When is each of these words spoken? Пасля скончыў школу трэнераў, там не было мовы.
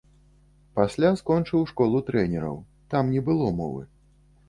Пасля 0.79 1.11
скончыў 1.19 1.69
школу 1.73 2.03
трэнераў, 2.09 2.61
там 2.97 3.15
не 3.15 3.27
было 3.33 3.57
мовы. 3.63 3.89